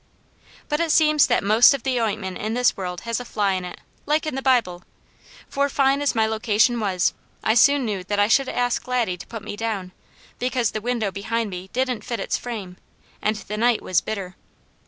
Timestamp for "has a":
3.01-3.23